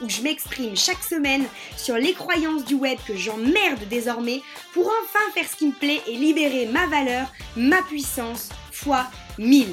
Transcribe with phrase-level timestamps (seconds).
[0.00, 1.44] où je m'exprime chaque semaine
[1.76, 4.42] sur les croyances du web que j'emmerde désormais
[4.72, 7.26] pour enfin faire ce qui me plaît et libérer ma valeur,
[7.56, 9.06] ma puissance fois
[9.38, 9.66] 1000.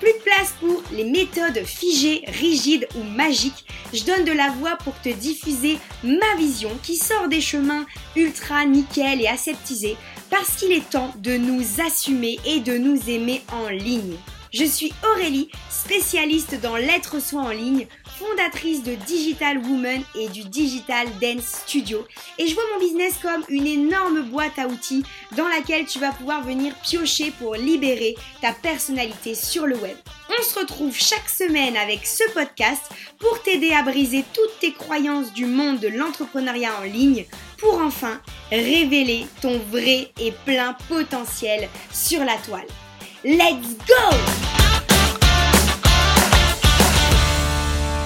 [0.00, 3.66] Plus de place pour les méthodes figées, rigides ou magiques.
[3.92, 8.64] Je donne de la voix pour te diffuser ma vision qui sort des chemins ultra
[8.64, 9.96] nickel et aseptisés
[10.28, 14.16] parce qu'il est temps de nous assumer et de nous aimer en ligne.
[14.52, 17.86] Je suis Aurélie, spécialiste dans l'être soi en ligne,
[18.22, 22.06] fondatrice de Digital Woman et du Digital Dance Studio.
[22.38, 25.02] Et je vois mon business comme une énorme boîte à outils
[25.36, 29.96] dans laquelle tu vas pouvoir venir piocher pour libérer ta personnalité sur le web.
[30.38, 32.82] On se retrouve chaque semaine avec ce podcast
[33.18, 37.26] pour t'aider à briser toutes tes croyances du monde de l'entrepreneuriat en ligne
[37.58, 38.20] pour enfin
[38.50, 42.66] révéler ton vrai et plein potentiel sur la toile.
[43.24, 44.61] Let's go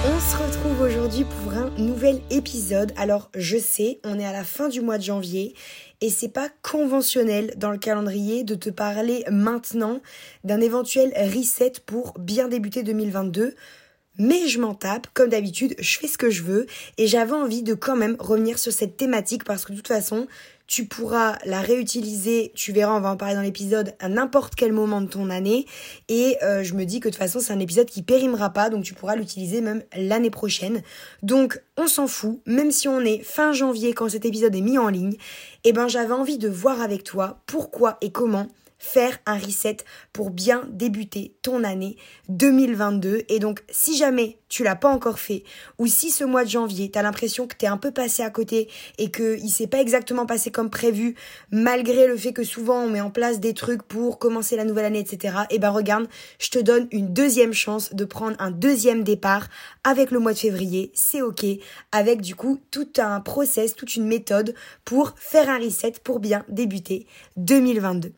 [0.05, 2.93] On se retrouve aujourd'hui pour un nouvel épisode.
[2.97, 5.55] Alors je sais, on est à la fin du mois de janvier
[6.01, 10.01] et c'est pas conventionnel dans le calendrier de te parler maintenant
[10.43, 13.55] d'un éventuel reset pour bien débuter 2022
[14.19, 16.65] mais je m'en tape, comme d'habitude, je fais ce que je veux,
[16.97, 20.27] et j'avais envie de quand même revenir sur cette thématique parce que de toute façon,
[20.67, 24.73] tu pourras la réutiliser, tu verras, on va en parler dans l'épisode, à n'importe quel
[24.73, 25.65] moment de ton année,
[26.09, 28.69] et euh, je me dis que de toute façon, c'est un épisode qui périmera pas,
[28.69, 30.83] donc tu pourras l'utiliser même l'année prochaine.
[31.23, 34.77] Donc, on s'en fout, même si on est fin janvier quand cet épisode est mis
[34.77, 35.13] en ligne,
[35.63, 39.77] et eh ben j'avais envie de voir avec toi pourquoi et comment faire un reset
[40.13, 41.97] pour bien débuter ton année
[42.29, 43.23] 2022.
[43.29, 45.43] Et donc, si jamais tu l'as pas encore fait,
[45.77, 48.23] ou si ce mois de janvier, tu as l'impression que tu es un peu passé
[48.23, 51.15] à côté et qu'il s'est pas exactement passé comme prévu,
[51.51, 54.85] malgré le fait que souvent on met en place des trucs pour commencer la nouvelle
[54.85, 55.35] année, etc.
[55.49, 56.07] Et eh ben regarde,
[56.39, 59.47] je te donne une deuxième chance de prendre un deuxième départ
[59.83, 60.91] avec le mois de février.
[60.93, 61.45] C'est ok,
[61.91, 64.53] avec du coup tout un process, toute une méthode
[64.85, 68.13] pour faire un reset pour bien débuter 2022.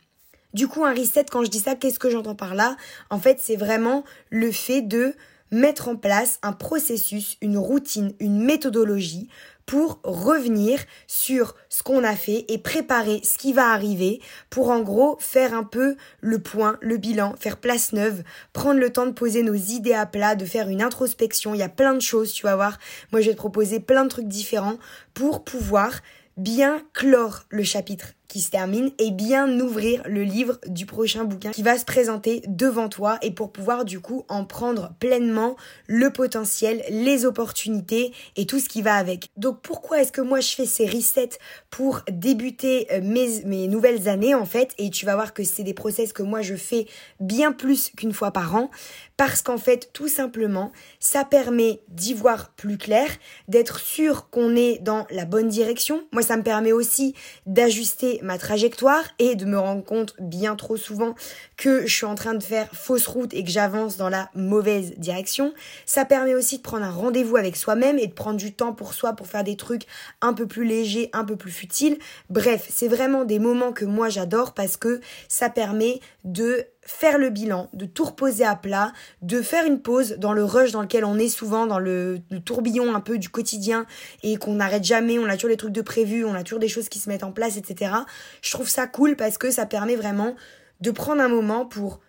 [0.53, 2.75] Du coup, un reset, quand je dis ça, qu'est-ce que j'entends par là?
[3.11, 5.13] En fait, c'est vraiment le fait de
[5.51, 9.29] mettre en place un processus, une routine, une méthodologie
[9.65, 14.79] pour revenir sur ce qu'on a fait et préparer ce qui va arriver pour en
[14.79, 19.11] gros faire un peu le point, le bilan, faire place neuve, prendre le temps de
[19.11, 21.53] poser nos idées à plat, de faire une introspection.
[21.53, 22.79] Il y a plein de choses, tu vas voir.
[23.11, 24.79] Moi, je vais te proposer plein de trucs différents
[25.13, 25.99] pour pouvoir
[26.35, 31.49] bien clore le chapitre qui se termine et bien ouvrir le livre du prochain bouquin
[31.49, 35.57] qui va se présenter devant toi et pour pouvoir du coup en prendre pleinement
[35.87, 39.29] le potentiel, les opportunités et tout ce qui va avec.
[39.35, 41.39] Donc pourquoi est-ce que moi je fais ces resets
[41.71, 44.73] pour débuter euh, mes, mes nouvelles années en fait?
[44.77, 46.85] Et tu vas voir que c'est des process que moi je fais
[47.19, 48.69] bien plus qu'une fois par an
[49.17, 53.09] parce qu'en fait tout simplement ça permet d'y voir plus clair,
[53.47, 56.03] d'être sûr qu'on est dans la bonne direction.
[56.11, 57.15] Moi ça me permet aussi
[57.47, 61.15] d'ajuster ma trajectoire et de me rendre compte bien trop souvent
[61.57, 64.93] que je suis en train de faire fausse route et que j'avance dans la mauvaise
[64.97, 65.53] direction.
[65.85, 68.93] Ça permet aussi de prendre un rendez-vous avec soi-même et de prendre du temps pour
[68.93, 69.85] soi pour faire des trucs
[70.21, 71.97] un peu plus légers, un peu plus futiles.
[72.29, 77.29] Bref, c'est vraiment des moments que moi j'adore parce que ça permet de faire le
[77.29, 81.05] bilan, de tout reposer à plat, de faire une pause dans le rush dans lequel
[81.05, 83.85] on est souvent, dans le, tourbillon un peu du quotidien
[84.23, 86.67] et qu'on n'arrête jamais, on a toujours des trucs de prévu, on a toujours des
[86.67, 87.93] choses qui se mettent en place, etc.
[88.41, 90.35] Je trouve ça cool parce que ça permet vraiment
[90.81, 91.99] de prendre un moment pour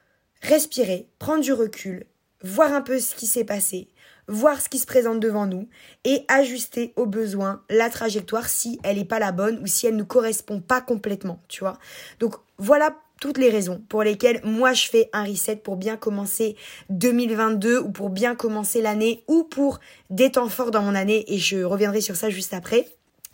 [0.41, 2.07] respirer, prendre du recul,
[2.43, 3.91] voir un peu ce qui s'est passé,
[4.29, 5.69] voir ce qui se présente devant nous
[6.05, 9.97] et ajuster au besoin la trajectoire si elle n'est pas la bonne ou si elle
[9.97, 11.79] ne correspond pas complètement, tu vois.
[12.19, 16.57] Donc voilà toutes les raisons pour lesquelles moi je fais un reset pour bien commencer
[16.89, 21.39] 2022 ou pour bien commencer l'année ou pour des temps forts dans mon année et
[21.39, 22.87] je reviendrai sur ça juste après.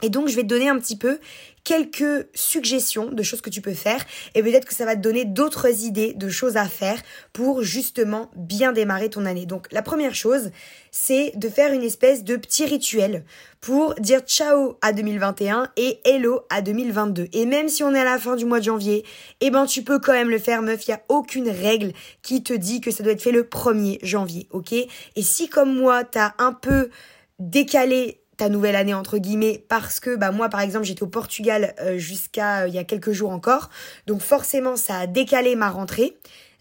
[0.02, 1.18] Et donc, je vais te donner un petit peu
[1.64, 4.04] quelques suggestions de choses que tu peux faire
[4.34, 7.00] et peut-être que ça va te donner d'autres idées de choses à faire
[7.32, 9.46] pour justement bien démarrer ton année.
[9.46, 10.50] Donc, la première chose,
[10.90, 13.24] c'est de faire une espèce de petit rituel
[13.62, 17.28] pour dire ciao à 2021 et hello à 2022.
[17.32, 19.02] Et même si on est à la fin du mois de janvier,
[19.40, 20.86] eh ben, tu peux quand même le faire, meuf.
[20.86, 23.98] Il n'y a aucune règle qui te dit que ça doit être fait le 1er
[24.04, 24.72] janvier, ok?
[24.72, 26.90] Et si comme moi, t'as un peu
[27.38, 31.74] décalé ta nouvelle année entre guillemets parce que bah moi par exemple j'étais au Portugal
[31.80, 33.70] euh, jusqu'à euh, il y a quelques jours encore.
[34.06, 36.16] Donc forcément ça a décalé ma rentrée.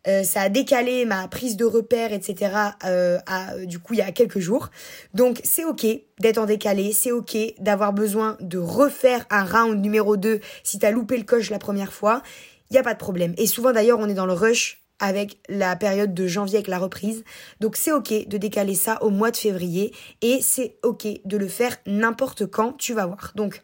[0.08, 2.52] Euh, ça a décalé ma prise de repère etc
[2.86, 4.70] à du coup il y a quelques jours.
[5.14, 5.86] Donc c'est ok
[6.20, 6.92] d'être en décalé.
[6.94, 11.50] C'est ok d'avoir besoin de refaire un round numéro 2 si t'as loupé le coche
[11.50, 12.22] la première fois.
[12.72, 13.34] Il y a pas de problème.
[13.38, 16.80] Et souvent d'ailleurs on est dans le rush avec la période de janvier avec la
[16.80, 17.24] reprise.
[17.60, 21.48] Donc c'est ok de décaler ça au mois de février et c'est ok de le
[21.48, 23.32] faire n'importe quand tu vas voir.
[23.36, 23.62] Donc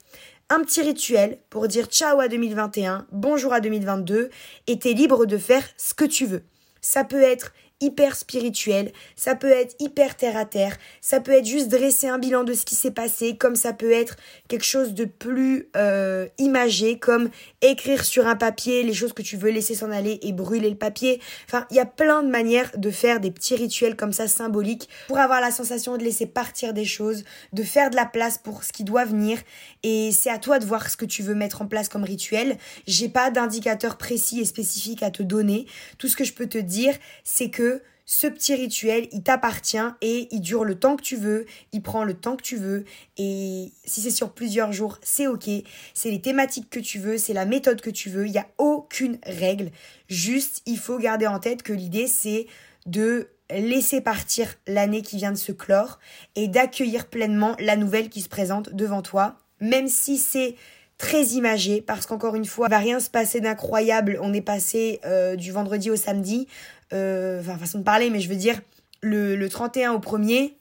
[0.50, 4.30] un petit rituel pour dire ciao à 2021, bonjour à 2022
[4.68, 6.44] et t'es libre de faire ce que tu veux.
[6.81, 11.45] Ça peut être hyper spirituel, ça peut être hyper terre à terre, ça peut être
[11.45, 14.16] juste dresser un bilan de ce qui s'est passé, comme ça peut être
[14.48, 17.30] quelque chose de plus euh, imagé, comme
[17.62, 20.75] écrire sur un papier les choses que tu veux laisser s'en aller et brûler le
[20.75, 21.19] papier.
[21.48, 24.88] Enfin, il y a plein de manières de faire des petits rituels comme ça symboliques
[25.07, 27.24] pour avoir la sensation de laisser partir des choses,
[27.54, 29.39] de faire de la place pour ce qui doit venir.
[29.83, 32.57] Et c'est à toi de voir ce que tu veux mettre en place comme rituel.
[32.88, 35.66] J'ai pas d'indicateur précis et spécifique à te donner.
[35.98, 36.94] Tout ce que je peux te dire,
[37.24, 37.70] c'est que
[38.13, 42.04] ce petit rituel, il t'appartient et il dure le temps que tu veux, il prend
[42.04, 42.84] le temps que tu veux
[43.16, 45.50] et si c'est sur plusieurs jours, c'est ok.
[45.94, 48.48] C'est les thématiques que tu veux, c'est la méthode que tu veux, il n'y a
[48.58, 49.72] aucune règle.
[50.10, 52.48] Juste, il faut garder en tête que l'idée c'est
[52.86, 55.98] de laisser partir l'année qui vient de se clore
[56.36, 60.56] et d'accueillir pleinement la nouvelle qui se présente devant toi, même si c'est
[61.02, 64.19] très imagé parce qu'encore une fois, il va rien se passer d'incroyable.
[64.22, 66.48] On est passé euh, du vendredi au samedi.
[66.94, 68.60] Euh, enfin façon de parler, mais je veux dire,
[69.02, 70.54] le, le 31 au 1er,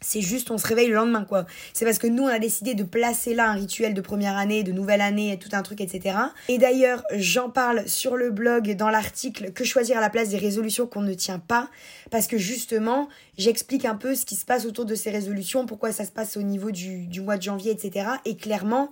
[0.00, 1.46] c'est juste on se réveille le lendemain quoi.
[1.72, 4.62] C'est parce que nous on a décidé de placer là un rituel de première année,
[4.62, 6.16] de nouvelle année, tout un truc, etc.
[6.48, 10.38] Et d'ailleurs j'en parle sur le blog dans l'article que choisir à la place des
[10.38, 11.70] résolutions qu'on ne tient pas,
[12.10, 13.08] parce que justement
[13.38, 16.36] j'explique un peu ce qui se passe autour de ces résolutions, pourquoi ça se passe
[16.36, 18.06] au niveau du, du mois de janvier, etc.
[18.26, 18.90] Et clairement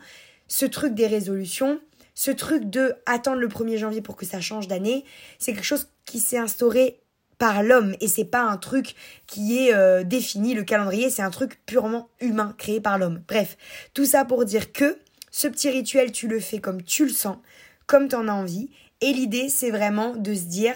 [0.48, 1.80] ce truc des résolutions,
[2.14, 5.04] ce truc de attendre le 1er janvier pour que ça change d'année,
[5.38, 7.00] c'est quelque chose qui s'est instauré
[7.38, 8.94] par l'homme et c'est pas un truc
[9.26, 13.22] qui est euh, défini le calendrier, c'est un truc purement humain créé par l'homme.
[13.26, 13.56] Bref,
[13.92, 14.98] tout ça pour dire que
[15.30, 17.38] ce petit rituel, tu le fais comme tu le sens,
[17.86, 18.70] comme tu en as envie
[19.00, 20.74] et l'idée c'est vraiment de se dire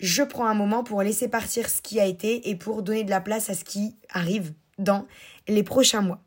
[0.00, 3.10] je prends un moment pour laisser partir ce qui a été et pour donner de
[3.10, 5.06] la place à ce qui arrive dans
[5.48, 6.22] les prochains mois.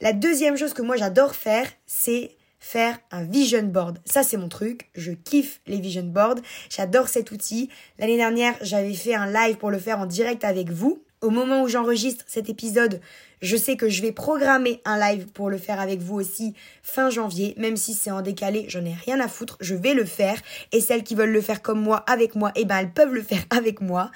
[0.00, 3.98] La deuxième chose que moi j'adore faire, c'est faire un vision board.
[4.04, 4.88] Ça, c'est mon truc.
[4.94, 6.38] Je kiffe les vision boards.
[6.70, 7.68] J'adore cet outil.
[7.98, 11.02] L'année dernière, j'avais fait un live pour le faire en direct avec vous.
[11.22, 13.00] Au moment où j'enregistre cet épisode,
[13.42, 17.10] je sais que je vais programmer un live pour le faire avec vous aussi fin
[17.10, 20.36] janvier, même si c'est en décalé, j'en ai rien à foutre, je vais le faire.
[20.72, 23.22] Et celles qui veulent le faire comme moi, avec moi, eh ben elles peuvent le
[23.22, 24.10] faire avec moi.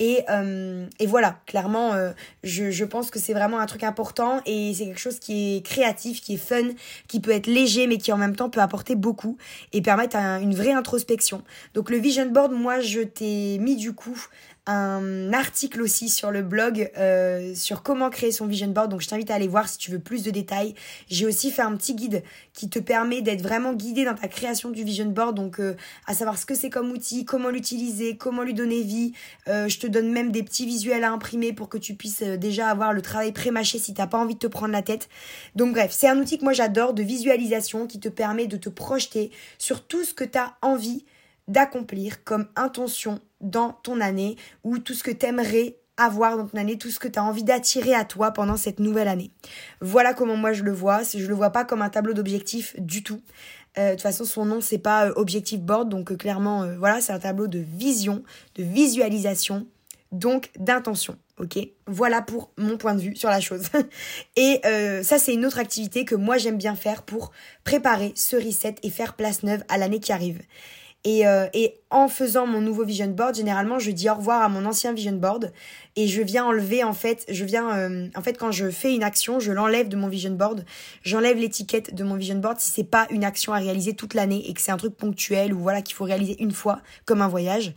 [0.00, 2.10] Et, euh, et voilà, clairement, euh,
[2.42, 5.60] je, je pense que c'est vraiment un truc important et c'est quelque chose qui est
[5.64, 6.70] créatif, qui est fun,
[7.06, 9.36] qui peut être léger, mais qui en même temps peut apporter beaucoup
[9.72, 11.42] et permettre une vraie introspection.
[11.74, 14.26] Donc le vision board, moi, je t'ai mis du coup
[14.68, 18.90] un article aussi sur le blog euh, sur comment créer son vision board.
[18.90, 20.74] Donc je t'invite à aller voir si tu veux plus de détails.
[21.08, 22.22] J'ai aussi fait un petit guide
[22.52, 25.34] qui te permet d'être vraiment guidé dans ta création du vision board.
[25.34, 25.74] Donc euh,
[26.06, 29.14] à savoir ce que c'est comme outil, comment l'utiliser, comment lui donner vie.
[29.48, 32.68] Euh, je te donne même des petits visuels à imprimer pour que tu puisses déjà
[32.68, 35.08] avoir le travail pré-mâché si t'as pas envie de te prendre la tête.
[35.56, 38.68] Donc bref, c'est un outil que moi j'adore de visualisation qui te permet de te
[38.68, 41.06] projeter sur tout ce que tu as envie
[41.48, 46.78] d'accomplir comme intention dans ton année ou tout ce que t'aimerais avoir dans ton année,
[46.78, 49.32] tout ce que tu as envie d'attirer à toi pendant cette nouvelle année.
[49.80, 51.02] Voilà comment moi je le vois.
[51.02, 53.20] Je le vois pas comme un tableau d'objectifs du tout.
[53.78, 57.00] Euh, de toute façon, son nom c'est pas euh, objectif board, donc euh, clairement, voilà,
[57.00, 58.22] c'est un tableau de vision,
[58.54, 59.66] de visualisation,
[60.12, 61.16] donc d'intention.
[61.38, 63.68] Ok, voilà pour mon point de vue sur la chose.
[64.36, 64.60] et
[65.04, 67.30] ça, c'est une autre activité que moi j'aime bien faire pour
[67.62, 70.40] préparer ce reset et faire place neuve à l'année qui arrive.
[71.04, 74.48] Et, euh, et, en faisant mon nouveau vision board, généralement, je dis au revoir à
[74.50, 75.52] mon ancien vision board
[75.96, 79.02] et je viens enlever en fait, je viens euh, en fait quand je fais une
[79.02, 80.64] action, je l'enlève de mon vision board,
[81.02, 84.48] j'enlève l'étiquette de mon vision board si c'est pas une action à réaliser toute l'année
[84.50, 87.28] et que c'est un truc ponctuel ou voilà qu'il faut réaliser une fois comme un
[87.28, 87.72] voyage.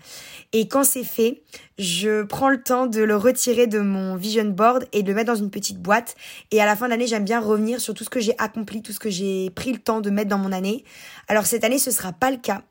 [0.51, 1.41] Et quand c'est fait,
[1.79, 5.31] je prends le temps de le retirer de mon vision board et de le mettre
[5.31, 6.15] dans une petite boîte
[6.51, 8.81] et à la fin de l'année, j'aime bien revenir sur tout ce que j'ai accompli,
[8.81, 10.83] tout ce que j'ai pris le temps de mettre dans mon année.
[11.29, 12.61] Alors cette année, ce sera pas le cas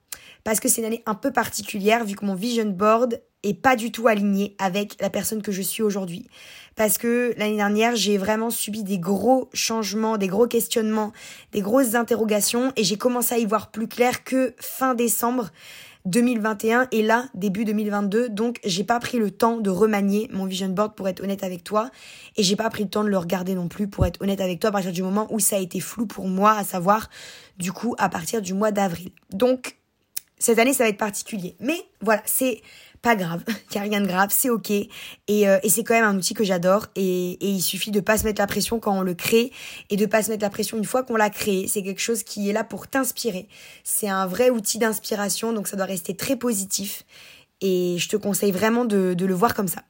[0.44, 3.76] parce que c'est une année un peu particulière vu que mon vision board est pas
[3.76, 6.26] du tout aligné avec la personne que je suis aujourd'hui.
[6.76, 11.12] Parce que l'année dernière, j'ai vraiment subi des gros changements, des gros questionnements,
[11.52, 15.50] des grosses interrogations et j'ai commencé à y voir plus clair que fin décembre
[16.06, 18.28] 2021 et là, début 2022.
[18.30, 21.64] Donc, j'ai pas pris le temps de remanier mon vision board pour être honnête avec
[21.64, 21.90] toi
[22.36, 24.60] et j'ai pas pris le temps de le regarder non plus pour être honnête avec
[24.60, 27.10] toi à partir du moment où ça a été flou pour moi, à savoir
[27.58, 29.10] du coup à partir du mois d'avril.
[29.32, 29.79] Donc,
[30.40, 31.54] cette année, ça va être particulier.
[31.60, 32.62] Mais voilà, c'est
[33.02, 34.70] pas grave, il n'y a rien de grave, c'est ok.
[34.70, 34.88] Et,
[35.30, 36.86] euh, et c'est quand même un outil que j'adore.
[36.96, 39.52] Et, et, il suffit de pas se mettre la pression quand on le crée
[39.90, 41.68] et de pas se mettre la pression une fois qu'on l'a créé.
[41.68, 43.48] C'est quelque chose qui est là pour t'inspirer.
[43.84, 47.04] C'est un vrai outil d'inspiration, donc ça doit rester très positif.
[47.60, 49.82] Et je te conseille vraiment de, le voir comme ça.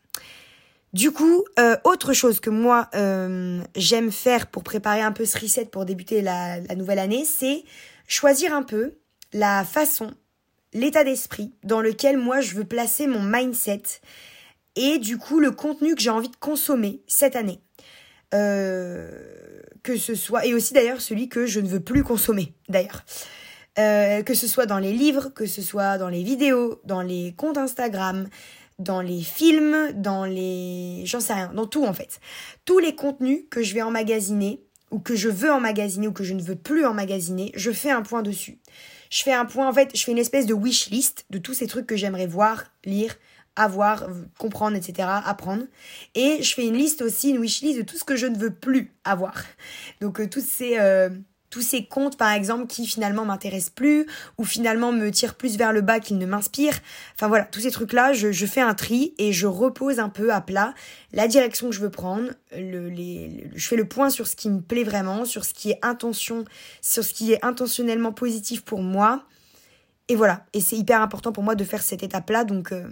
[0.93, 5.39] Du coup, euh, autre chose que moi euh, j'aime faire pour préparer un peu ce
[5.39, 7.63] reset pour débuter la, la nouvelle année, c'est
[8.09, 8.95] choisir un peu
[9.33, 10.11] la façon,
[10.73, 13.83] l'état d'esprit dans lequel moi je veux placer mon mindset
[14.77, 17.61] et du coup le contenu que j'ai envie de consommer cette année.
[18.33, 19.11] Euh,
[19.83, 23.05] que ce soit, et aussi d'ailleurs celui que je ne veux plus consommer d'ailleurs.
[23.79, 27.35] Euh, que ce soit dans les livres, que ce soit dans les vidéos, dans les
[27.37, 28.29] comptes Instagram,
[28.79, 31.03] dans les films, dans les...
[31.05, 32.21] J'en sais rien, dans tout en fait.
[32.65, 36.35] Tous les contenus que je vais emmagasiner, ou que je veux emmagasiner, ou que je
[36.35, 38.59] ne veux plus emmagasiner, je fais un point dessus.
[39.11, 41.53] Je fais un point, en fait, je fais une espèce de wish list de tous
[41.53, 43.17] ces trucs que j'aimerais voir, lire,
[43.57, 44.07] avoir,
[44.39, 45.65] comprendre, etc., apprendre.
[46.15, 48.39] Et je fais une liste aussi, une wish list de tout ce que je ne
[48.39, 49.35] veux plus avoir.
[50.01, 50.79] Donc, euh, tous ces...
[50.79, 51.11] Euh,
[51.51, 54.07] tous ces comptes, par exemple, qui finalement m'intéressent plus,
[54.39, 56.79] ou finalement me tirent plus vers le bas qu'ils ne m'inspirent.
[57.17, 60.33] Enfin voilà, tous ces trucs-là, je, je, fais un tri et je repose un peu
[60.33, 60.75] à plat
[61.13, 62.31] la direction que je veux prendre.
[62.53, 65.71] Le, les, je fais le point sur ce qui me plaît vraiment, sur ce qui
[65.71, 66.45] est intention,
[66.81, 69.25] sur ce qui est intentionnellement positif pour moi.
[70.09, 72.89] Et voilà, et c'est hyper important pour moi de faire cette étape-là, donc euh,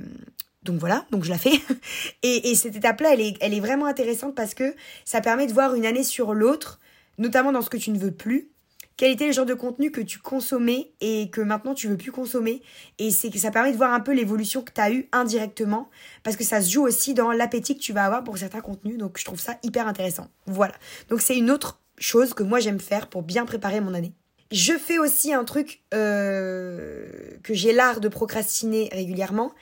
[0.62, 1.61] donc voilà, donc je la fais.
[2.23, 4.75] Et, et cette étape-là, elle est, elle est vraiment intéressante parce que
[5.05, 6.79] ça permet de voir une année sur l'autre
[7.19, 8.51] notamment dans ce que tu ne veux plus.
[8.97, 12.11] Quel était le genre de contenu que tu consommais et que maintenant tu veux plus
[12.11, 12.63] consommer?
[12.99, 15.89] Et c'est ça permet de voir un peu l'évolution que tu as eue indirectement
[16.25, 18.99] parce que ça se joue aussi dans l'appétit que tu vas avoir pour certains contenus.
[18.99, 20.29] Donc je trouve ça hyper intéressant.
[20.47, 20.75] Voilà.
[21.11, 24.13] Donc c'est une autre chose que moi j'aime faire pour bien préparer mon année.
[24.51, 27.07] Je fais aussi un truc euh,
[27.43, 29.53] que j'ai l'art de procrastiner régulièrement,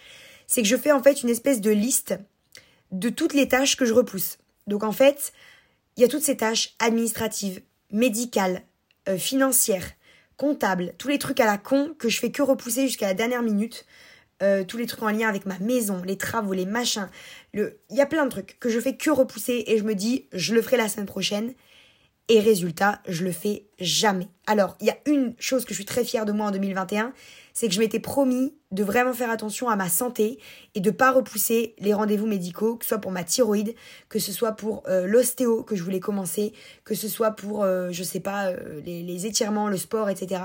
[0.46, 2.14] c'est que je fais en fait une espèce de liste
[2.92, 4.38] de toutes les tâches que je repousse.
[4.66, 5.32] Donc en fait,
[5.96, 8.62] il y a toutes ces tâches administratives, médicales,
[9.08, 9.92] euh, financières,
[10.36, 13.42] comptables, tous les trucs à la con que je fais que repousser jusqu'à la dernière
[13.42, 13.86] minute.
[14.42, 17.08] Euh, tous les trucs en lien avec ma maison, les travaux, les machins.
[17.54, 17.80] Le...
[17.88, 20.28] Il y a plein de trucs que je fais que repousser et je me dis,
[20.32, 21.54] je le ferai la semaine prochaine.
[22.28, 24.28] Et résultat, je le fais jamais.
[24.48, 27.12] Alors, il y a une chose que je suis très fière de moi en 2021,
[27.52, 30.40] c'est que je m'étais promis de vraiment faire attention à ma santé
[30.74, 33.76] et de pas repousser les rendez-vous médicaux, que ce soit pour ma thyroïde,
[34.08, 36.52] que ce soit pour euh, l'ostéo que je voulais commencer,
[36.84, 40.42] que ce soit pour, euh, je sais pas, euh, les, les, étirements, le sport, etc.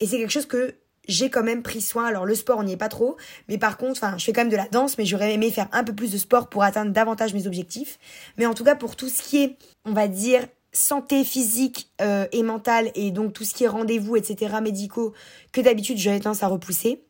[0.00, 0.74] Et c'est quelque chose que
[1.08, 2.06] j'ai quand même pris soin.
[2.06, 3.16] Alors le sport, on n'y est pas trop,
[3.48, 5.84] mais par contre, je fais quand même de la danse, mais j'aurais aimé faire un
[5.84, 7.98] peu plus de sport pour atteindre davantage mes objectifs.
[8.36, 10.42] Mais en tout cas, pour tout ce qui est, on va dire,
[10.72, 15.12] santé physique euh, et mentale et donc tout ce qui est rendez-vous, etc., médicaux,
[15.52, 17.02] que d'habitude j'aurais tendance à repousser.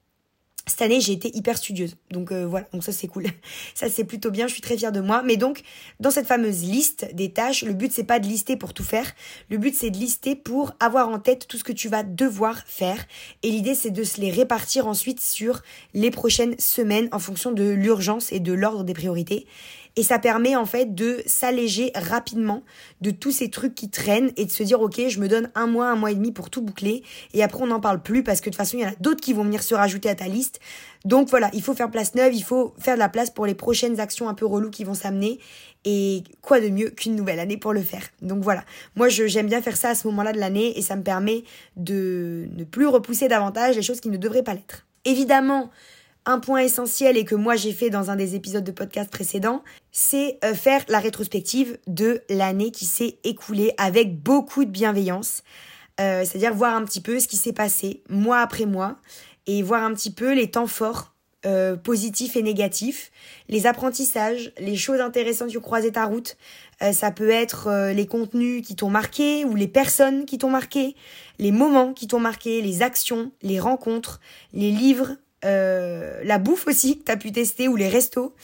[0.69, 1.97] Cette année, j'ai été hyper studieuse.
[2.11, 3.25] Donc euh, voilà, donc ça c'est cool.
[3.75, 5.23] ça c'est plutôt bien, je suis très fière de moi.
[5.25, 5.63] Mais donc,
[5.99, 9.11] dans cette fameuse liste des tâches, le but c'est pas de lister pour tout faire.
[9.49, 12.59] Le but c'est de lister pour avoir en tête tout ce que tu vas devoir
[12.67, 13.07] faire.
[13.43, 15.63] Et l'idée c'est de se les répartir ensuite sur
[15.95, 19.47] les prochaines semaines en fonction de l'urgence et de l'ordre des priorités.
[19.99, 22.63] Et ça permet en fait de s'alléger rapidement
[23.01, 25.67] de tous ces trucs qui traînent et de se dire ok je me donne un
[25.67, 27.03] mois, un mois et demi pour tout boucler
[27.35, 28.95] et après on n'en parle plus parce que de toute façon il y en a
[29.01, 30.61] d'autres qui vont venir se rajouter à ta liste.
[31.05, 33.57] Donc voilà, il faut faire place neuve, il faut faire de la place pour les
[33.57, 35.41] prochaines actions un peu reloues qui vont s'amener
[35.85, 38.05] et quoi de mieux qu'une nouvelle année pour le faire?
[38.23, 38.63] Donc voilà,
[38.95, 41.43] moi j'aime bien faire ça à ce moment-là de l'année et ça me permet
[41.75, 44.87] de ne plus repousser davantage les choses qui ne devraient pas l'être.
[45.05, 45.71] Évidemment,
[46.29, 49.65] un point essentiel et que moi j'ai fait dans un des épisodes de podcast précédents,
[49.93, 55.43] c'est euh, faire la rétrospective de l'année qui s'est écoulée avec beaucoup de bienveillance.
[56.01, 58.99] Euh, c'est-à-dire voir un petit peu ce qui s'est passé mois après mois
[59.47, 61.15] et voir un petit peu les temps forts,
[61.47, 63.11] euh, positifs et négatifs,
[63.49, 66.37] les apprentissages, les choses intéressantes qui ont croisé ta route.
[66.93, 70.95] ça peut être les contenus qui t'ont marqué ou les personnes qui t'ont marqué,
[71.39, 74.21] les moments qui t'ont marqué, les actions, les rencontres,
[74.53, 78.35] les livres, euh, la bouffe aussi que tu as pu tester ou les restos.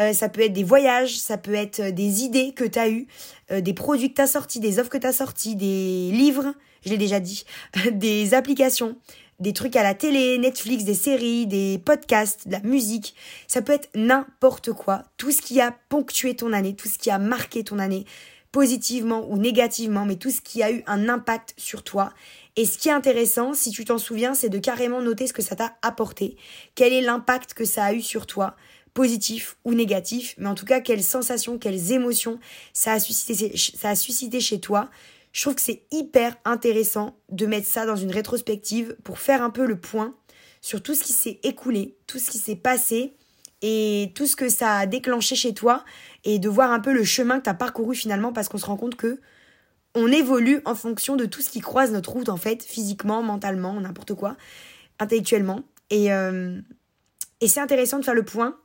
[0.00, 2.88] Euh, ça peut être des voyages, ça peut être euh, des idées que tu as
[2.88, 3.06] eues,
[3.50, 6.90] des produits que tu as sortis, des offres que tu as sortis, des livres, je
[6.90, 7.44] l'ai déjà dit,
[7.92, 8.96] des applications,
[9.40, 13.14] des trucs à la télé, Netflix, des séries, des podcasts, de la musique.
[13.46, 15.04] Ça peut être n'importe quoi.
[15.16, 18.04] Tout ce qui a ponctué ton année, tout ce qui a marqué ton année,
[18.52, 22.12] positivement ou négativement, mais tout ce qui a eu un impact sur toi.
[22.56, 25.42] Et ce qui est intéressant, si tu t'en souviens, c'est de carrément noter ce que
[25.42, 26.36] ça t'a apporté,
[26.74, 28.56] quel est l'impact que ça a eu sur toi,
[28.94, 32.40] positif ou négatif, mais en tout cas, quelles sensations, quelles émotions
[32.72, 34.90] ça a suscité, ça a suscité chez toi.
[35.32, 39.50] Je trouve que c'est hyper intéressant de mettre ça dans une rétrospective pour faire un
[39.50, 40.16] peu le point
[40.60, 43.14] sur tout ce qui s'est écoulé, tout ce qui s'est passé
[43.62, 45.84] et tout ce que ça a déclenché chez toi
[46.28, 48.66] et de voir un peu le chemin que tu as parcouru finalement parce qu'on se
[48.66, 49.18] rend compte que
[49.94, 53.80] on évolue en fonction de tout ce qui croise notre route, en fait, physiquement, mentalement,
[53.80, 54.36] n'importe quoi,
[54.98, 55.62] intellectuellement.
[55.88, 56.60] Et, euh,
[57.40, 58.56] Et c'est intéressant de faire le point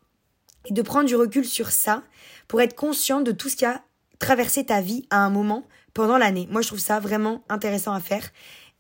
[0.66, 2.04] et de prendre du recul sur ça
[2.50, 3.82] pour être consciente de tout ce qui a
[4.20, 6.48] traversé ta vie à un moment pendant l'année.
[6.52, 8.30] Moi, je trouve ça vraiment intéressant à faire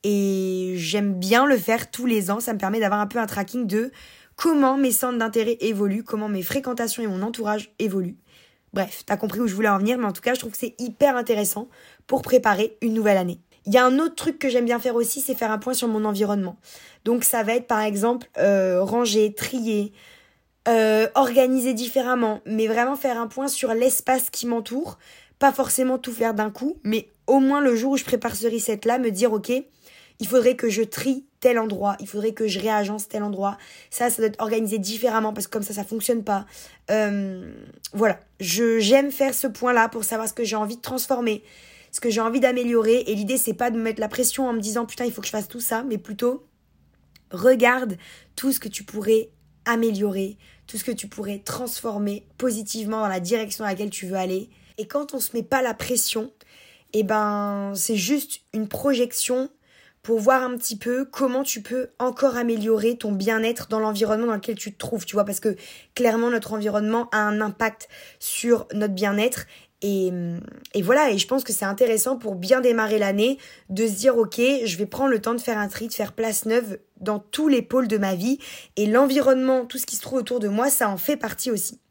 [0.03, 2.41] et j'aime bien le faire tous les ans.
[2.41, 3.91] Ça me permet d'avoir un peu un tracking de
[4.35, 8.17] comment mes centres d'intérêt évoluent, comment mes fréquentations et mon entourage évoluent.
[8.73, 10.57] Bref, t'as compris où je voulais en venir, mais en tout cas, je trouve que
[10.57, 11.69] c'est hyper intéressant
[12.07, 13.39] pour préparer une nouvelle année.
[13.65, 15.73] Il y a un autre truc que j'aime bien faire aussi, c'est faire un point
[15.73, 16.57] sur mon environnement.
[17.05, 19.93] Donc ça va être par exemple euh, ranger, trier,
[20.67, 24.97] euh, organiser différemment, mais vraiment faire un point sur l'espace qui m'entoure.
[25.39, 28.47] Pas forcément tout faire d'un coup, mais au moins le jour où je prépare ce
[28.47, 29.51] reset-là, me dire ok,
[30.19, 33.57] il faudrait que je trie tel endroit, il faudrait que je réagence tel endroit.
[33.89, 36.45] Ça, ça doit être organisé différemment parce que comme ça, ça fonctionne pas.
[36.89, 37.53] Euh,
[37.93, 41.43] voilà, je j'aime faire ce point-là pour savoir ce que j'ai envie de transformer,
[41.91, 43.03] ce que j'ai envie d'améliorer.
[43.07, 45.19] Et l'idée, c'est pas de me mettre la pression en me disant putain, il faut
[45.19, 46.45] que je fasse tout ça, mais plutôt
[47.31, 47.97] regarde
[48.35, 49.29] tout ce que tu pourrais
[49.65, 54.15] améliorer, tout ce que tu pourrais transformer positivement dans la direction à laquelle tu veux
[54.15, 54.49] aller.
[54.77, 56.31] Et quand on se met pas la pression,
[56.93, 59.49] eh ben c'est juste une projection
[60.03, 64.35] pour voir un petit peu comment tu peux encore améliorer ton bien-être dans l'environnement dans
[64.35, 65.55] lequel tu te trouves, tu vois, parce que
[65.95, 67.87] clairement notre environnement a un impact
[68.19, 69.45] sur notre bien-être
[69.85, 73.37] et, voilà, et je pense que c'est intéressant pour bien démarrer l'année
[73.69, 76.13] de se dire, ok, je vais prendre le temps de faire un tri, de faire
[76.13, 78.39] place neuve dans tous les pôles de ma vie.
[78.77, 81.81] Et l'environnement, tout ce qui se trouve autour de moi, ça en fait partie aussi.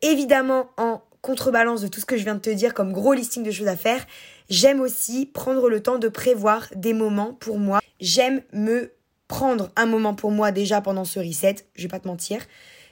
[0.00, 3.42] Évidemment, en contrebalance de tout ce que je viens de te dire comme gros listing
[3.42, 4.06] de choses à faire,
[4.48, 7.80] j'aime aussi prendre le temps de prévoir des moments pour moi.
[8.00, 8.92] J'aime me
[9.28, 12.40] prendre un moment pour moi déjà pendant ce reset, je vais pas te mentir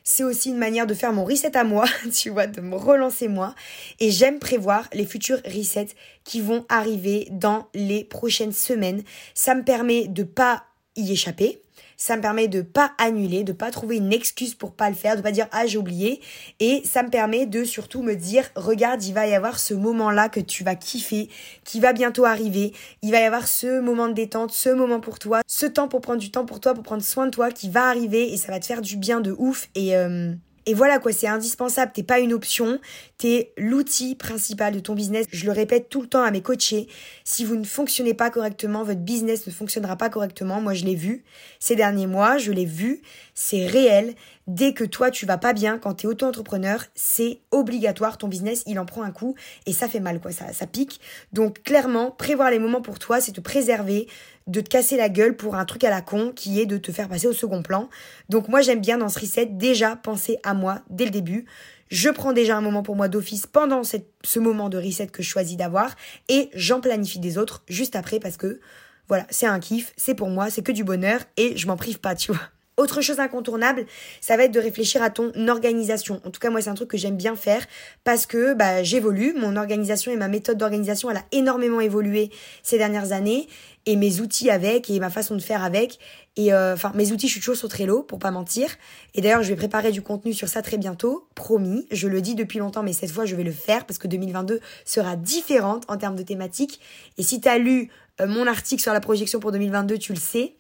[0.05, 3.27] c'est aussi une manière de faire mon reset à moi, tu vois, de me relancer
[3.27, 3.55] moi.
[3.99, 5.89] Et j'aime prévoir les futurs resets
[6.25, 9.03] qui vont arriver dans les prochaines semaines.
[9.33, 11.63] Ça me permet de pas y échapper,
[11.97, 15.17] ça me permet de pas annuler, de pas trouver une excuse pour pas le faire,
[15.17, 16.21] de pas dire ah j'ai oublié.
[16.61, 20.29] Et ça me permet de surtout me dire regarde, il va y avoir ce moment-là
[20.29, 21.29] que tu vas kiffer,
[21.65, 25.19] qui va bientôt arriver, il va y avoir ce moment de détente, ce moment pour
[25.19, 27.69] toi, ce temps pour prendre du temps pour toi, pour prendre soin de toi qui
[27.71, 29.69] va arriver et ça va te faire du bien de ouf.
[29.75, 30.35] Et euh,
[30.67, 32.81] et voilà quoi, c'est indispensable, t'es pas une option,
[33.19, 35.27] t'es l'outil principal de ton business.
[35.31, 36.89] Je le répète tout le temps à mes coachés,
[37.25, 40.61] si vous ne fonctionnez pas correctement, votre business ne fonctionnera pas correctement.
[40.61, 41.25] Moi je l'ai vu
[41.59, 43.03] ces derniers mois, je l'ai vu,
[43.35, 44.15] c'est réel.
[44.47, 48.79] Dès que toi tu vas pas bien, quand t'es auto-entrepreneur, c'est obligatoire, ton business il
[48.79, 49.35] en prend un coup
[49.67, 51.01] et ça fait mal quoi, ça, ça pique.
[51.33, 54.07] Donc clairement, prévoir les moments pour toi, c'est te préserver,
[54.47, 56.93] de te casser la gueule pour un truc à la con qui est de te
[56.93, 57.89] faire passer au second plan.
[58.29, 61.47] Donc moi j'aime bien dans ce reset déjà penser à moi dès le début.
[61.89, 65.29] Je prends déjà un moment pour moi d'office pendant ce moment de reset que je
[65.29, 65.95] choisis d'avoir
[66.29, 68.61] et j'en planifie des autres juste après parce que
[69.09, 72.01] voilà, c'est un kiff, c'est pour moi, c'est que du bonheur et je m'en prive
[72.01, 72.41] pas, tu vois.
[72.77, 73.87] Autre chose incontournable,
[74.21, 76.21] ça va être de réfléchir à ton organisation.
[76.25, 77.65] En tout cas, moi, c'est un truc que j'aime bien faire
[78.03, 79.33] parce que bah, j'évolue.
[79.37, 82.31] Mon organisation et ma méthode d'organisation, elle a énormément évolué
[82.65, 83.49] ces dernières années
[83.87, 86.01] et mes outils avec et ma façon de faire avec.
[86.37, 88.69] Et euh, enfin, mes outils, je suis toujours sur Trello pour pas mentir.
[89.15, 91.87] Et d'ailleurs, je vais préparer du contenu sur ça très bientôt, promis.
[91.93, 94.59] Je le dis depuis longtemps, mais cette fois, je vais le faire parce que 2022
[94.85, 96.81] sera différente en termes de thématiques.
[97.19, 100.19] Et si tu as lu euh, mon article sur la projection pour 2022, tu le
[100.19, 100.55] sais.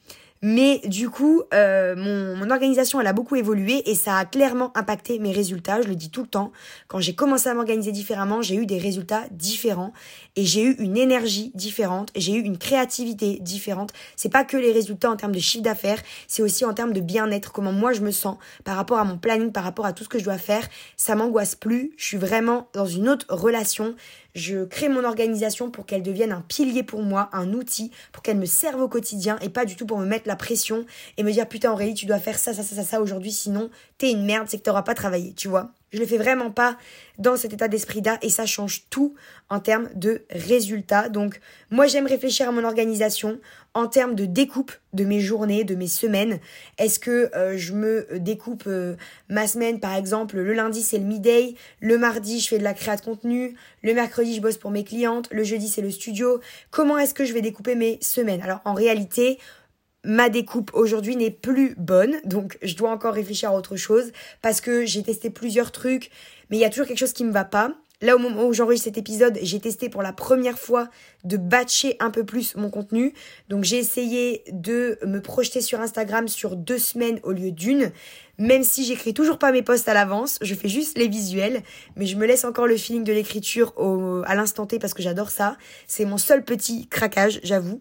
[0.47, 4.77] Mais du coup, euh, mon, mon, organisation, elle a beaucoup évolué et ça a clairement
[4.77, 5.81] impacté mes résultats.
[5.81, 6.53] Je le dis tout le temps.
[6.87, 9.95] Quand j'ai commencé à m'organiser différemment, j'ai eu des résultats différents
[10.37, 12.11] et j'ai eu une énergie différente.
[12.15, 13.95] J'ai eu une créativité différente.
[14.17, 17.01] C'est pas que les résultats en termes de chiffre d'affaires, c'est aussi en termes de
[17.01, 20.05] bien-être, comment moi je me sens par rapport à mon planning, par rapport à tout
[20.05, 20.69] ce que je dois faire.
[20.99, 21.93] Ça m'angoisse plus.
[21.97, 23.95] Je suis vraiment dans une autre relation.
[24.35, 28.37] Je crée mon organisation pour qu'elle devienne un pilier pour moi, un outil, pour qu'elle
[28.37, 30.85] me serve au quotidien et pas du tout pour me mettre la pression
[31.17, 33.71] et me dire putain Aurélie, tu dois faire ça, ça, ça, ça, ça aujourd'hui, sinon
[33.97, 35.71] t'es une merde, c'est que t'auras pas travaillé, tu vois.
[35.95, 36.77] Je le fais vraiment pas
[37.19, 39.15] dans cet état d'esprit-là et ça change tout
[39.49, 41.09] en termes de résultats.
[41.09, 43.39] Donc, moi, j'aime réfléchir à mon organisation
[43.75, 46.39] en termes de découpe de mes journées, de mes semaines.
[46.79, 48.95] Est-ce que euh, je me découpe euh,
[49.29, 52.75] ma semaine, par exemple, le lundi, c'est le midday, le mardi, je fais de la
[52.75, 56.41] création de contenu, le mercredi, je bosse pour mes clientes, le jeudi, c'est le studio.
[56.71, 58.41] Comment est-ce que je vais découper mes semaines?
[58.43, 59.39] Alors, en réalité,
[60.05, 64.61] ma découpe aujourd'hui n'est plus bonne, donc je dois encore réfléchir à autre chose parce
[64.61, 66.11] que j'ai testé plusieurs trucs,
[66.51, 67.73] mais il y a toujours quelque chose qui me va pas.
[68.05, 70.91] Là, au moment où j'enregistre cet épisode, j'ai testé pour la première fois
[71.25, 73.15] de batcher un peu plus mon contenu.
[73.49, 77.93] Donc j'ai essayé de me projeter sur Instagram sur deux semaines au lieu d'une.
[78.39, 81.63] Même si j'écris toujours pas mes posts à l'avance, je fais juste les visuels,
[81.97, 83.73] mais je me laisse encore le feeling de l'écriture
[84.27, 85.57] à l'instant T parce que j'adore ça.
[85.87, 87.81] C'est mon seul petit craquage, j'avoue.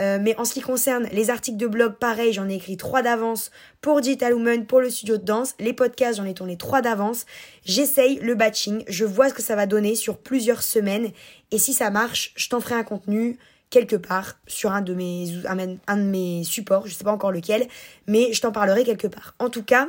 [0.00, 3.02] Euh, mais en ce qui concerne les articles de blog, pareil, j'en ai écrit trois
[3.02, 5.54] d'avance pour Digital Woman, pour le studio de danse.
[5.58, 7.26] Les podcasts, j'en ai tourné trois d'avance.
[7.64, 11.10] J'essaye le batching, je vois ce que ça va donner sur plusieurs semaines.
[11.50, 13.38] Et si ça marche, je t'en ferai un contenu
[13.74, 17.66] quelque part sur un de mes, supports, je sais pas encore lequel,
[18.06, 19.34] mais je t'en parlerai quelque part.
[19.40, 19.88] En tout cas,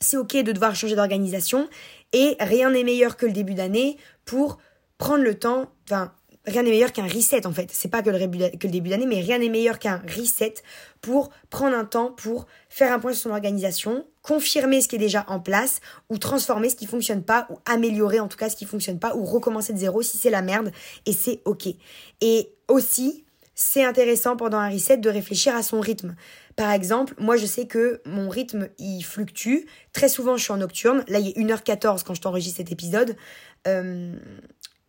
[0.00, 1.66] c'est ok de devoir changer d'organisation
[2.12, 4.58] et rien n'est meilleur que le début d'année pour
[4.98, 6.12] prendre le temps, enfin
[6.44, 7.70] rien n'est meilleur qu'un reset en fait.
[7.72, 10.54] C'est pas que le, que le début d'année, mais rien n'est meilleur qu'un reset
[11.00, 14.98] pour prendre un temps pour faire un point sur son organisation, confirmer ce qui est
[14.98, 18.56] déjà en place ou transformer ce qui fonctionne pas ou améliorer en tout cas ce
[18.56, 20.70] qui fonctionne pas ou recommencer de zéro si c'est la merde
[21.06, 21.68] et c'est ok.
[22.20, 23.21] Et aussi,
[23.54, 26.14] c'est intéressant pendant un reset de réfléchir à son rythme.
[26.56, 29.66] Par exemple, moi je sais que mon rythme il fluctue.
[29.92, 31.04] Très souvent je suis en nocturne.
[31.08, 33.16] Là il est 1h14 quand je t'enregistre cet épisode.
[33.66, 34.14] Euh,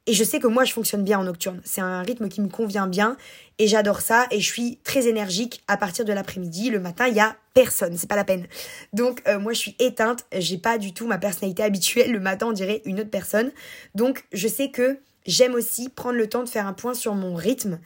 [0.05, 1.61] et je sais que moi, je fonctionne bien en nocturne.
[1.63, 3.15] C'est un rythme qui me convient bien
[3.57, 4.27] et j'adore ça.
[4.31, 6.69] Et je suis très énergique à partir de l'après-midi.
[6.69, 8.45] Le matin, il y a personne, c'est pas la peine.
[8.91, 10.25] Donc euh, moi, je suis éteinte.
[10.37, 12.11] J'ai pas du tout ma personnalité habituelle.
[12.11, 13.51] Le matin, on dirait une autre personne.
[13.95, 17.33] Donc je sais que j'aime aussi prendre le temps de faire un point sur mon
[17.33, 17.79] rythme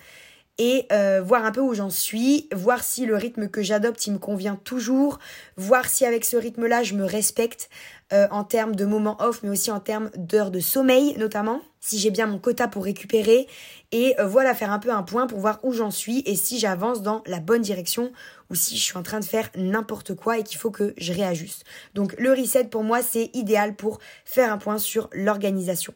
[0.57, 4.13] et euh, voir un peu où j'en suis, voir si le rythme que j'adopte, il
[4.13, 5.19] me convient toujours,
[5.55, 7.69] voir si avec ce rythme-là, je me respecte
[8.13, 11.99] euh, en termes de moments off, mais aussi en termes d'heures de sommeil notamment si
[11.99, 13.47] j'ai bien mon quota pour récupérer
[13.91, 16.59] et euh, voilà faire un peu un point pour voir où j'en suis et si
[16.59, 18.11] j'avance dans la bonne direction
[18.49, 21.13] ou si je suis en train de faire n'importe quoi et qu'il faut que je
[21.13, 21.63] réajuste.
[21.93, 25.93] Donc le reset pour moi c'est idéal pour faire un point sur l'organisation.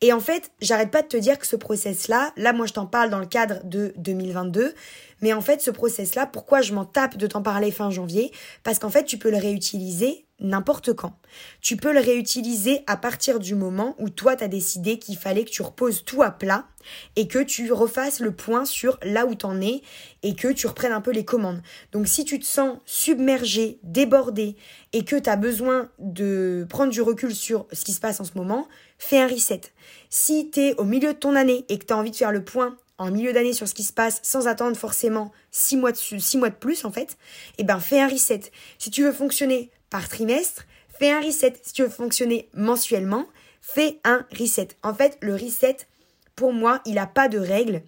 [0.00, 2.86] Et en fait, j'arrête pas de te dire que ce process là, moi je t'en
[2.86, 4.74] parle dans le cadre de 2022,
[5.22, 8.32] mais en fait ce process là, pourquoi je m'en tape de t'en parler fin janvier?
[8.62, 11.18] Parce qu'en fait tu peux le réutiliser n'importe quand.
[11.60, 15.50] Tu peux le réutiliser à partir du moment où toi t'as décidé qu'il fallait que
[15.50, 16.66] tu reposes tout à plat
[17.16, 19.82] et que tu refasses le point sur là où t'en es
[20.22, 21.62] et que tu reprennes un peu les commandes.
[21.92, 24.56] Donc si tu te sens submergé, débordé
[24.92, 28.24] et que tu as besoin de prendre du recul sur ce qui se passe en
[28.24, 29.62] ce moment, fais un reset.
[30.10, 32.32] Si tu es au milieu de ton année et que tu as envie de faire
[32.32, 35.92] le point en milieu d'année sur ce qui se passe sans attendre forcément six mois
[35.92, 37.16] de, six mois de plus en fait,
[37.58, 38.42] eh ben fais un reset.
[38.78, 41.52] Si tu veux fonctionner par trimestre, fais un reset.
[41.62, 43.26] Si tu veux fonctionner mensuellement,
[43.60, 44.68] fais un reset.
[44.82, 45.76] En fait, le reset,
[46.34, 47.82] pour moi, il n'a pas de règle.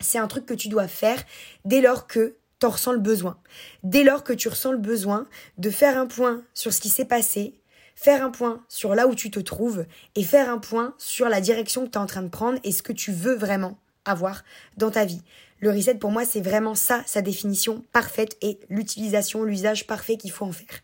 [0.00, 1.22] C'est un truc que tu dois faire
[1.64, 3.38] dès lors que tu en ressens le besoin.
[3.84, 7.04] Dès lors que tu ressens le besoin de faire un point sur ce qui s'est
[7.04, 7.54] passé,
[7.94, 11.40] faire un point sur là où tu te trouves et faire un point sur la
[11.40, 14.42] direction que tu es en train de prendre et ce que tu veux vraiment avoir
[14.76, 15.22] dans ta vie.
[15.60, 20.30] Le reset, pour moi, c'est vraiment ça, sa définition parfaite et l'utilisation, l'usage parfait qu'il
[20.30, 20.80] faut en faire.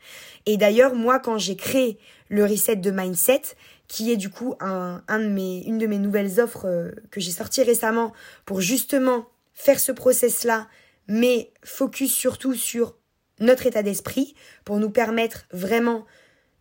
[0.46, 3.42] Et d'ailleurs, moi, quand j'ai créé le reset de mindset,
[3.86, 7.30] qui est du coup un, de mes, une de mes nouvelles offres euh, que j'ai
[7.30, 8.12] sorti récemment
[8.46, 10.68] pour justement faire ce process-là,
[11.06, 12.96] mais focus surtout sur
[13.40, 14.34] notre état d'esprit,
[14.64, 16.04] pour nous permettre vraiment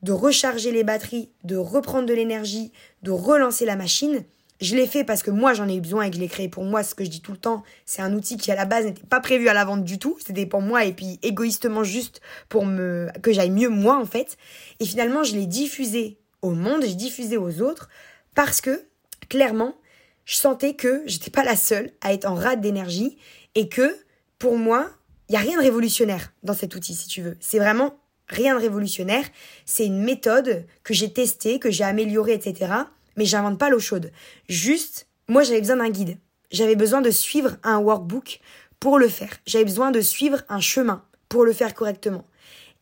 [0.02, 2.72] de recharger les batteries, de reprendre de l'énergie,
[3.04, 4.24] de relancer la machine,
[4.62, 6.48] je l'ai fait parce que moi j'en ai eu besoin et que je l'ai créé
[6.48, 6.84] pour moi.
[6.84, 9.06] Ce que je dis tout le temps, c'est un outil qui à la base n'était
[9.06, 10.18] pas prévu à la vente du tout.
[10.26, 14.38] C'était pour moi et puis égoïstement juste pour me que j'aille mieux moi en fait.
[14.80, 17.90] Et finalement je l'ai diffusé au monde, j'ai diffusé aux autres
[18.36, 18.86] parce que
[19.30, 19.76] clairement
[20.26, 23.18] je sentais que j'étais pas la seule à être en rade d'énergie
[23.56, 23.98] et que
[24.40, 24.90] pour moi
[25.30, 27.38] il y a rien de révolutionnaire dans cet outil si tu veux.
[27.40, 27.96] C'est vraiment
[28.28, 29.26] rien de révolutionnaire.
[29.66, 32.86] C'est une méthode que j'ai testée, que j'ai améliorée, etc
[33.18, 34.12] mais j'invente pas l'eau chaude.
[34.50, 36.18] Juste, moi j'avais besoin d'un guide.
[36.52, 38.40] J'avais besoin de suivre un workbook
[38.80, 39.32] pour le faire.
[39.46, 42.26] J'avais besoin de suivre un chemin pour le faire correctement.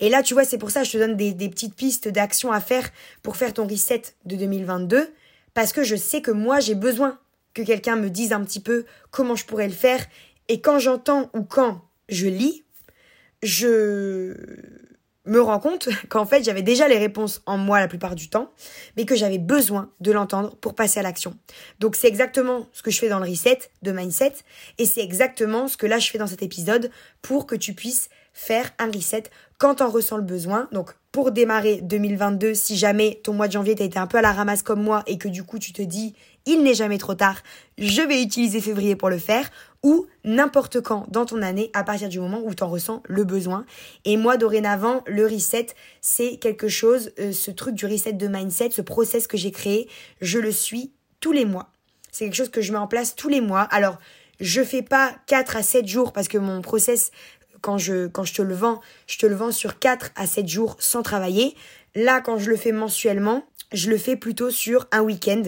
[0.01, 2.51] Et là, tu vois, c'est pour ça que je te donne des, petites pistes d'action
[2.51, 2.89] à faire
[3.21, 5.13] pour faire ton reset de 2022,
[5.53, 7.19] parce que je sais que moi, j'ai besoin
[7.53, 10.03] que quelqu'un me dise un petit peu comment je pourrais le faire.
[10.47, 12.63] Et quand j'entends ou quand je lis,
[13.43, 14.33] je
[15.31, 18.51] me rends compte qu'en fait j'avais déjà les réponses en moi la plupart du temps,
[18.97, 21.35] mais que j'avais besoin de l'entendre pour passer à l'action.
[21.79, 24.33] Donc c'est exactement ce que je fais dans le reset de mindset,
[24.77, 26.91] et c'est exactement ce que là je fais dans cet épisode
[27.21, 29.23] pour que tu puisses faire un reset
[29.57, 30.67] quand on ressent le besoin.
[30.71, 34.21] Donc pour démarrer 2022, si jamais ton mois de janvier t'a été un peu à
[34.21, 36.15] la ramasse comme moi et que du coup tu te dis
[36.45, 37.37] il n'est jamais trop tard,
[37.77, 39.51] je vais utiliser février pour le faire,
[39.83, 43.23] ou n'importe quand dans ton année à partir du moment où tu en ressens le
[43.23, 43.65] besoin.
[44.05, 45.67] Et moi, dorénavant, le reset,
[46.01, 49.89] c'est quelque chose, euh, ce truc du reset de mindset, ce process que j'ai créé,
[50.21, 51.69] je le suis tous les mois.
[52.11, 53.61] C'est quelque chose que je mets en place tous les mois.
[53.61, 53.97] Alors,
[54.39, 57.11] je fais pas 4 à 7 jours parce que mon process
[57.61, 60.47] quand je, quand je te le vends, je te le vends sur 4 à 7
[60.47, 61.55] jours sans travailler.
[61.95, 65.43] Là, quand je le fais mensuellement, je le fais plutôt sur un week-end.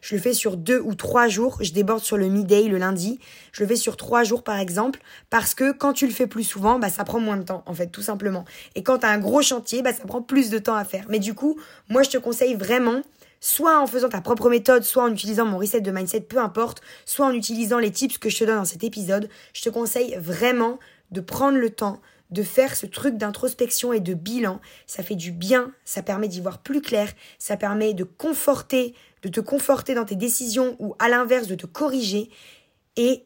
[0.00, 1.58] Je le fais sur deux ou trois jours.
[1.60, 3.20] Je déborde sur le midday le lundi.
[3.52, 5.00] Je le fais sur trois jours par exemple.
[5.30, 7.74] Parce que quand tu le fais plus souvent, bah, ça prend moins de temps en
[7.74, 8.44] fait, tout simplement.
[8.74, 11.04] Et quand tu as un gros chantier, bah, ça prend plus de temps à faire.
[11.08, 13.02] Mais du coup, moi je te conseille vraiment
[13.40, 16.82] soit en faisant ta propre méthode, soit en utilisant mon reset de mindset, peu importe,
[17.04, 20.16] soit en utilisant les tips que je te donne dans cet épisode, je te conseille
[20.18, 20.80] vraiment
[21.12, 24.60] de prendre le temps de faire ce truc d'introspection et de bilan.
[24.86, 29.28] Ça fait du bien, ça permet d'y voir plus clair, ça permet de conforter, de
[29.28, 32.30] te conforter dans tes décisions ou à l'inverse de te corriger.
[32.96, 33.24] Et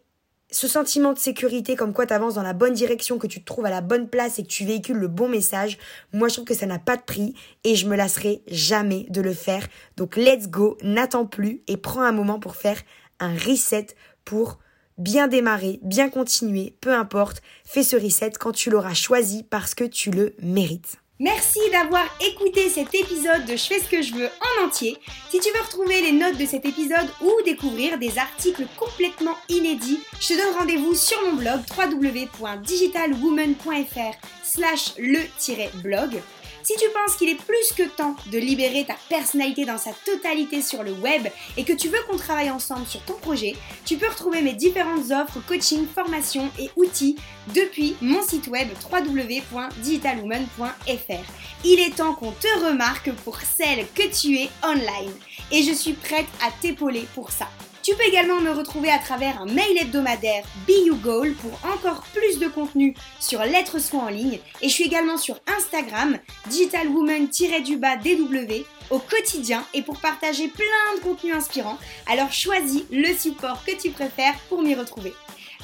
[0.52, 3.46] ce sentiment de sécurité, comme quoi tu avances dans la bonne direction, que tu te
[3.46, 5.78] trouves à la bonne place et que tu véhicules le bon message,
[6.12, 7.34] moi je trouve que ça n'a pas de prix
[7.64, 9.66] et je me lasserai jamais de le faire.
[9.96, 12.80] Donc let's go, n'attends plus et prends un moment pour faire
[13.18, 13.86] un reset
[14.24, 14.58] pour
[14.98, 19.84] bien démarrer, bien continuer, peu importe, fais ce reset quand tu l'auras choisi parce que
[19.84, 20.98] tu le mérites.
[21.22, 24.98] Merci d'avoir écouté cet épisode de Je fais ce que je veux en entier.
[25.30, 30.00] Si tu veux retrouver les notes de cet épisode ou découvrir des articles complètement inédits,
[30.18, 36.20] je te donne rendez-vous sur mon blog www.digitalwoman.fr slash le-blog.
[36.62, 40.62] Si tu penses qu'il est plus que temps de libérer ta personnalité dans sa totalité
[40.62, 44.08] sur le web et que tu veux qu'on travaille ensemble sur ton projet, tu peux
[44.08, 47.16] retrouver mes différentes offres, coaching, formation et outils
[47.54, 51.24] depuis mon site web www.digitalwoman.fr.
[51.64, 55.14] Il est temps qu'on te remarque pour celle que tu es online
[55.50, 57.48] et je suis prête à t'épauler pour ça.
[57.82, 60.96] Tu peux également me retrouver à travers un mail hebdomadaire Be You
[61.40, 64.38] pour encore plus de contenu sur l'être soi en ligne.
[64.60, 66.16] Et je suis également sur Instagram,
[66.48, 71.78] digitalwoman-dw au quotidien et pour partager plein de contenus inspirants.
[72.06, 75.12] Alors choisis le support que tu préfères pour m'y retrouver.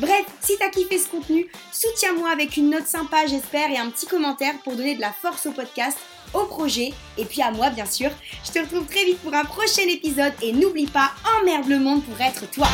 [0.01, 4.07] Bref, si t'as kiffé ce contenu, soutiens-moi avec une note sympa, j'espère, et un petit
[4.07, 5.99] commentaire pour donner de la force au podcast
[6.35, 8.11] au projet et puis à moi bien sûr.
[8.45, 12.03] Je te retrouve très vite pour un prochain épisode et n'oublie pas, emmerde le monde
[12.05, 12.69] pour être toi.